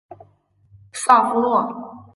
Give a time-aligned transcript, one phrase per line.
[0.93, 1.61] 萨夫洛。